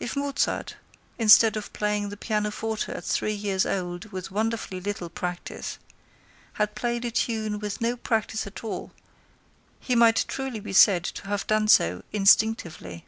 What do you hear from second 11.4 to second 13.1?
done so instinctively.